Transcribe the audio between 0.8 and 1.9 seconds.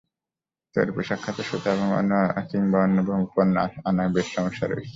পোশাক খাতের সুতা